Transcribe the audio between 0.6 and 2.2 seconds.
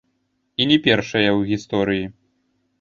І не першыя ў гісторыі.